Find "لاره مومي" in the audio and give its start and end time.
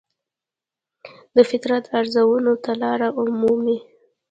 2.81-3.77